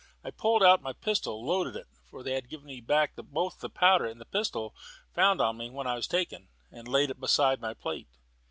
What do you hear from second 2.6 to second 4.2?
me back both the powder